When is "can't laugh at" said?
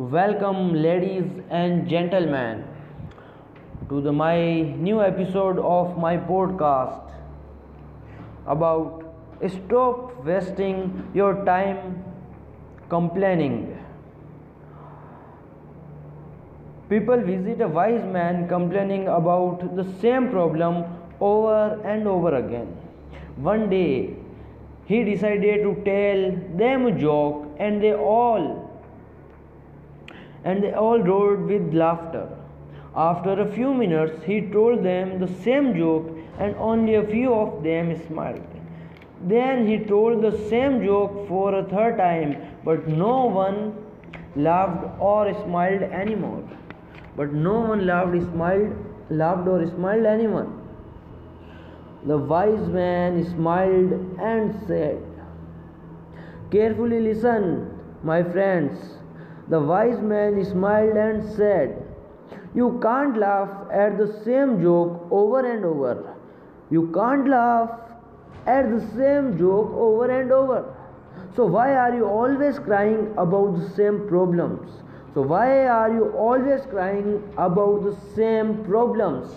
62.80-63.98, 66.94-68.70